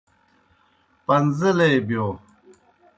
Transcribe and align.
پݩزیلے 1.05 1.69
بِیو۔ 1.87 2.07